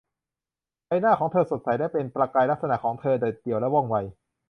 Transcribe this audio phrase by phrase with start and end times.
[0.85, 3.95] ใบหน้าของเธอสดใสและเป็นประกายลักษณะของเธอเด็ดเดี่ยวและว่องไว